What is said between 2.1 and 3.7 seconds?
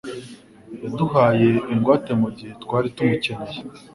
mugihe twari tumukeneye.